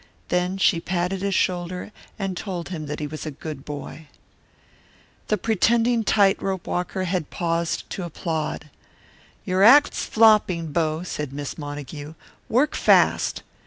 Then 0.29 0.57
she 0.57 0.79
patted 0.79 1.21
his 1.21 1.35
shoulder 1.35 1.91
and 2.17 2.35
told 2.35 2.69
him 2.69 2.87
that 2.87 2.99
he 2.99 3.05
was 3.05 3.27
a 3.27 3.37
good 3.37 3.63
boy. 3.63 4.07
The 5.27 5.37
pretending 5.37 6.03
tight 6.03 6.41
rope 6.41 6.65
walker 6.65 7.03
had 7.03 7.29
paused 7.29 7.87
to 7.91 8.03
applaud. 8.05 8.71
"Your 9.45 9.61
act's 9.61 10.05
flopping, 10.07 10.71
Bo," 10.71 11.03
said 11.03 11.31
Miss 11.31 11.55
Montague. 11.55 12.15
"Work 12.49 12.73
fast." 12.73 13.43